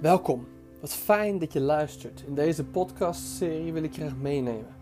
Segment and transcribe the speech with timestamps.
[0.00, 0.46] Welkom.
[0.80, 2.24] Wat fijn dat je luistert.
[2.26, 4.74] In deze podcastserie wil ik je graag meenemen.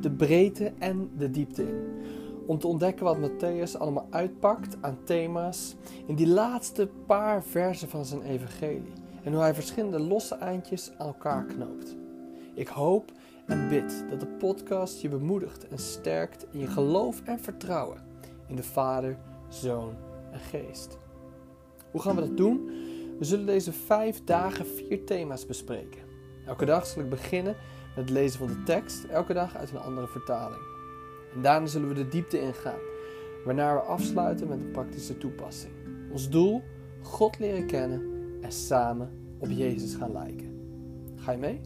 [0.00, 2.02] De breedte en de diepte in.
[2.46, 5.74] Om te ontdekken wat Matthäus allemaal uitpakt aan thema's
[6.06, 8.92] in die laatste paar versen van zijn evangelie.
[9.22, 11.96] En hoe hij verschillende losse eindjes aan elkaar knoopt.
[12.54, 13.12] Ik hoop
[13.46, 18.02] en bid dat de podcast je bemoedigt en sterkt in je geloof en vertrouwen
[18.46, 19.16] in de Vader,
[19.48, 19.94] Zoon
[20.32, 20.98] en Geest.
[21.90, 22.69] Hoe gaan we dat doen?
[23.20, 26.02] We zullen deze vijf dagen vier thema's bespreken.
[26.46, 27.56] Elke dag zal ik beginnen
[27.88, 30.62] met het lezen van de tekst, elke dag uit een andere vertaling.
[31.34, 32.78] En daarna zullen we de diepte ingaan,
[33.44, 35.72] waarna we afsluiten met een praktische toepassing.
[36.12, 36.62] Ons doel:
[37.02, 38.02] God leren kennen
[38.42, 40.58] en samen op Jezus gaan lijken.
[41.16, 41.60] Ga je mee?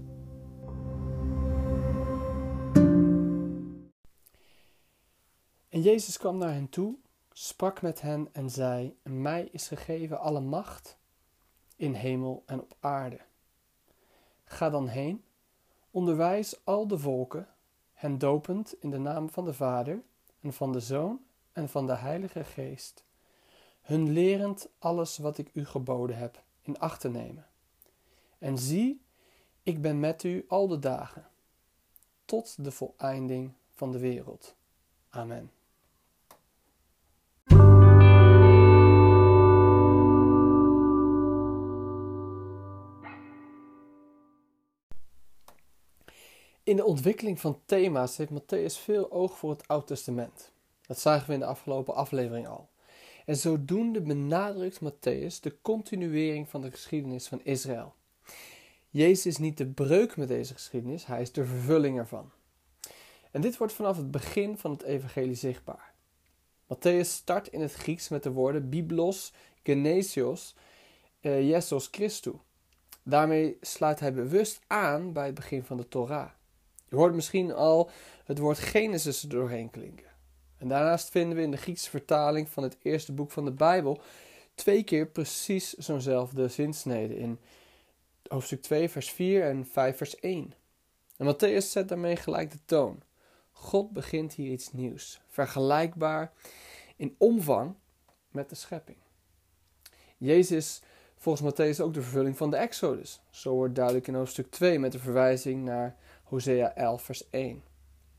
[5.68, 6.96] En Jezus kwam naar hen toe,
[7.32, 11.02] sprak met hen en zei: Mij is gegeven alle macht
[11.76, 13.20] in hemel en op aarde.
[14.44, 15.24] Ga dan heen,
[15.90, 17.48] onderwijs al de volken,
[17.92, 20.02] hen dopend in de naam van de Vader
[20.40, 21.20] en van de Zoon
[21.52, 23.04] en van de Heilige Geest,
[23.80, 27.46] hun lerend alles wat ik u geboden heb in acht te nemen.
[28.38, 29.02] En zie,
[29.62, 31.28] ik ben met u al de dagen,
[32.24, 34.54] tot de voleinding van de wereld.
[35.08, 35.50] Amen.
[46.64, 50.52] In de ontwikkeling van thema's heeft Matthäus veel oog voor het Oude Testament.
[50.86, 52.68] Dat zagen we in de afgelopen aflevering al.
[53.26, 57.94] En zodoende benadrukt Matthäus de continuering van de geschiedenis van Israël.
[58.90, 62.30] Jezus is niet de breuk met deze geschiedenis, hij is de vervulling ervan.
[63.30, 65.92] En dit wordt vanaf het begin van het evangelie zichtbaar.
[66.74, 70.54] Matthäus start in het Grieks met de woorden Biblos, Genesios,
[71.20, 72.34] eh, Jesus Christus.
[73.02, 76.30] Daarmee sluit hij bewust aan bij het begin van de Torah.
[76.94, 77.90] Je hoort misschien al
[78.24, 80.06] het woord Genesis er doorheen klinken.
[80.56, 84.00] En daarnaast vinden we in de Griekse vertaling van het eerste boek van de Bijbel
[84.54, 87.38] twee keer precies zo'nzelfde zinsnede in
[88.28, 90.54] hoofdstuk 2, vers 4 en 5, vers 1.
[91.16, 93.02] En Matthäus zet daarmee gelijk de toon.
[93.52, 96.32] God begint hier iets nieuws, vergelijkbaar
[96.96, 97.74] in omvang
[98.30, 98.98] met de schepping.
[100.16, 100.82] Jezus
[101.16, 103.20] volgens Matthäus ook de vervulling van de Exodus.
[103.30, 105.96] Zo wordt duidelijk in hoofdstuk 2 met de verwijzing naar
[106.34, 107.62] Hosea 11, vers 1.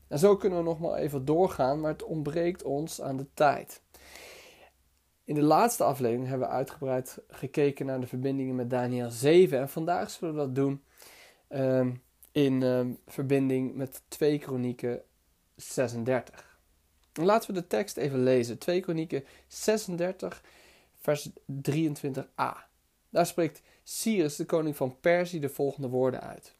[0.08, 3.82] En zo kunnen we nog maar even doorgaan, maar het ontbreekt ons aan de tijd.
[5.24, 9.58] In de laatste aflevering hebben we uitgebreid gekeken naar de verbindingen met Daniel 7.
[9.58, 10.82] En vandaag zullen we dat doen
[11.48, 15.02] um, in um, verbinding met 2 Kronieken
[15.56, 16.58] 36.
[17.12, 18.58] En laten we de tekst even lezen.
[18.58, 20.42] 2 Kronieken 36,
[21.00, 21.30] vers
[21.70, 22.66] 23a.
[23.10, 26.55] Daar spreekt Cyrus, de koning van Perzië, de volgende woorden uit.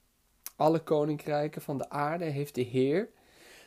[0.57, 3.09] Alle koninkrijken van de aarde heeft de Heer,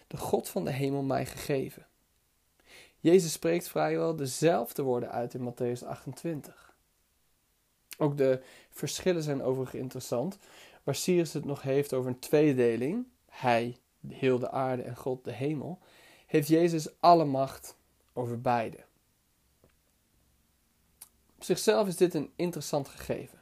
[0.08, 1.88] de God van de hemel, mij gegeven.
[3.00, 6.76] Jezus spreekt vrijwel dezelfde woorden uit in Matthäus 28.
[7.98, 10.38] Ook de verschillen zijn overigens interessant.
[10.84, 15.32] Waar Cyrus het nog heeft over een tweedeling, hij, heel de aarde en God, de
[15.32, 15.80] hemel,
[16.26, 17.76] heeft Jezus alle macht
[18.14, 18.78] over beide.
[21.36, 23.40] Op zichzelf is dit een interessant gegeven.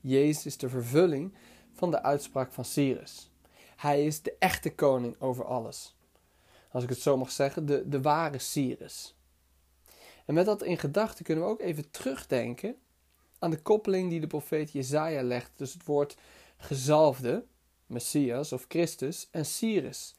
[0.00, 1.34] Jezus is de vervulling
[1.74, 3.30] van de uitspraak van Cyrus.
[3.76, 5.96] Hij is de echte koning over alles.
[6.70, 9.16] Als ik het zo mag zeggen, de, de ware Cyrus.
[10.26, 12.76] En met dat in gedachten kunnen we ook even terugdenken
[13.38, 16.16] aan de koppeling die de profeet Jezaja legt tussen het woord
[16.56, 17.44] gezalfde,
[17.86, 20.14] Messias of Christus, en Cyrus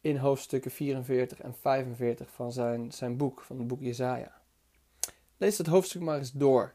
[0.00, 4.40] in hoofdstukken 44 en 45 van zijn, zijn boek, van het boek Jezaja.
[5.36, 6.74] Lees het hoofdstuk maar eens door.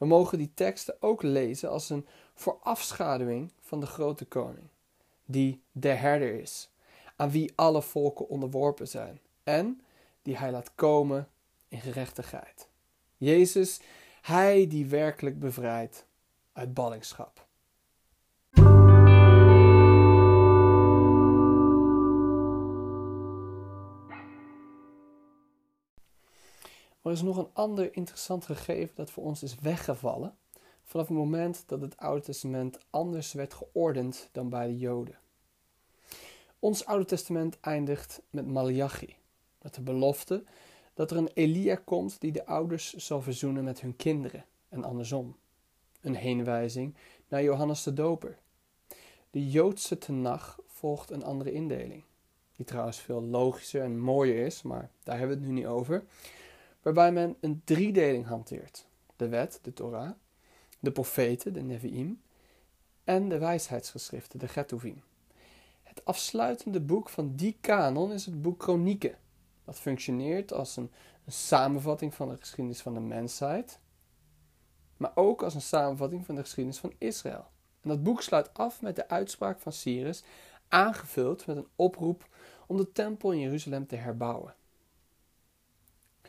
[0.00, 4.66] We mogen die teksten ook lezen als een voorafschaduwing van de grote koning,
[5.24, 6.70] die de herder is,
[7.16, 9.80] aan wie alle volken onderworpen zijn en
[10.22, 11.28] die hij laat komen
[11.68, 12.68] in gerechtigheid.
[13.16, 13.80] Jezus,
[14.20, 16.06] hij die werkelijk bevrijdt
[16.52, 17.46] uit ballingschap.
[27.10, 30.36] Er is nog een ander interessant gegeven dat voor ons is weggevallen
[30.84, 35.18] vanaf het moment dat het Oude Testament anders werd geordend dan bij de Joden.
[36.58, 39.16] Ons Oude Testament eindigt met Malachi,
[39.62, 40.44] met de belofte
[40.94, 45.36] dat er een Elia komt die de ouders zal verzoenen met hun kinderen en andersom.
[46.00, 46.94] Een heenwijzing
[47.28, 48.38] naar Johannes de Doper.
[49.30, 52.04] De Joodse Tenach volgt een andere indeling,
[52.56, 56.04] die trouwens veel logischer en mooier is, maar daar hebben we het nu niet over
[56.82, 58.86] waarbij men een driedeling hanteert:
[59.16, 60.10] de wet, de Torah,
[60.78, 62.20] de profeten, de Nevi'im,
[63.04, 65.02] en de wijsheidsgeschriften, de Getuvim.
[65.82, 69.18] Het afsluitende boek van die kanon is het boek Kronieken.
[69.64, 70.90] Dat functioneert als een,
[71.24, 73.78] een samenvatting van de geschiedenis van de mensheid,
[74.96, 77.46] maar ook als een samenvatting van de geschiedenis van Israël.
[77.80, 80.22] En dat boek sluit af met de uitspraak van Cyrus,
[80.68, 82.28] aangevuld met een oproep
[82.66, 84.54] om de tempel in Jeruzalem te herbouwen.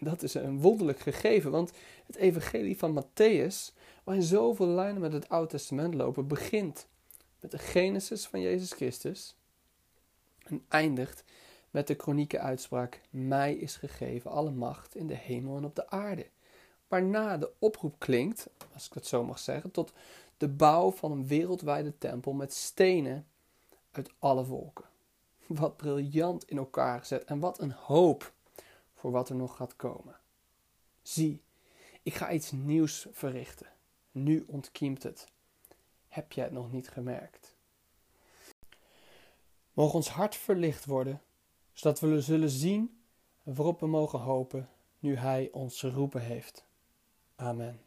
[0.09, 1.71] Dat is een wonderlijk gegeven, want
[2.05, 6.87] het evangelie van Matthäus, waarin zoveel lijnen met het Oude Testament lopen, begint
[7.39, 9.35] met de Genesis van Jezus Christus
[10.43, 11.23] en eindigt
[11.71, 15.89] met de kronieke uitspraak: Mij is gegeven alle macht in de hemel en op de
[15.89, 16.27] aarde.
[16.87, 19.93] Waarna de oproep klinkt, als ik dat zo mag zeggen, tot
[20.37, 23.27] de bouw van een wereldwijde tempel met stenen
[23.91, 24.85] uit alle volken.
[25.47, 28.33] Wat briljant in elkaar gezet en wat een hoop
[29.01, 30.19] voor wat er nog gaat komen.
[31.01, 31.41] Zie,
[32.03, 33.67] ik ga iets nieuws verrichten.
[34.11, 35.27] Nu ontkiemt het.
[36.07, 37.55] Heb jij het nog niet gemerkt?
[39.73, 41.21] Mogen ons hart verlicht worden,
[41.73, 43.01] zodat we zullen zien
[43.43, 44.69] waarop we mogen hopen
[44.99, 46.65] nu Hij ons geroepen heeft.
[47.35, 47.79] Amen.